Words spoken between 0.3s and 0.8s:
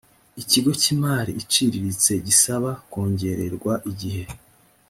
ikigo